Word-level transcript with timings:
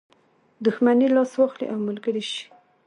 دښمني 0.65 1.07
لاس 1.15 1.31
واخلي 1.39 1.65
او 1.73 1.77
ملګری 1.87 2.23
شي. 2.31 2.43